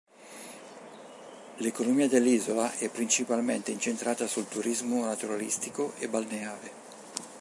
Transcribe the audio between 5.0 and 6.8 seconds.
naturalistico e balneare.